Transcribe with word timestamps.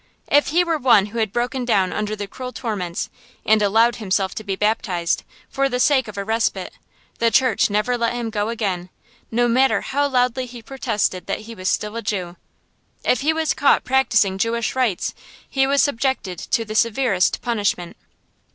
If 0.31 0.47
he 0.47 0.63
were 0.63 0.79
one 0.79 1.05
who 1.05 1.19
had 1.19 1.31
broken 1.31 1.63
down 1.63 1.93
under 1.93 2.15
the 2.15 2.25
cruel 2.25 2.51
torments, 2.51 3.07
and 3.45 3.61
allowed 3.61 3.97
himself 3.97 4.33
to 4.33 4.43
be 4.43 4.55
baptized, 4.55 5.21
for 5.47 5.69
the 5.69 5.79
sake 5.79 6.07
of 6.07 6.17
a 6.17 6.23
respite, 6.23 6.73
the 7.19 7.29
Church 7.29 7.69
never 7.69 7.99
let 7.99 8.13
him 8.13 8.31
go 8.31 8.49
again, 8.49 8.89
no 9.29 9.47
matter 9.47 9.81
how 9.81 10.07
loudly 10.07 10.47
he 10.47 10.63
protested 10.63 11.27
that 11.27 11.41
he 11.41 11.53
was 11.53 11.69
still 11.69 11.95
a 11.95 12.01
Jew. 12.01 12.35
If 13.05 13.21
he 13.21 13.31
was 13.31 13.53
caught 13.53 13.83
practicing 13.83 14.39
Jewish 14.39 14.75
rites, 14.75 15.13
he 15.47 15.67
was 15.67 15.83
subjected 15.83 16.39
to 16.39 16.65
the 16.65 16.73
severest 16.73 17.39
punishment. 17.43 17.95